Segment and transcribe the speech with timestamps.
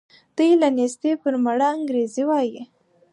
[0.35, 2.61] دوی له نېستي پر مړه انګرېږي وايي.